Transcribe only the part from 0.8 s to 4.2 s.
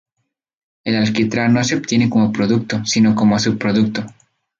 El alquitrán no se obtiene como producto, sino como subproducto.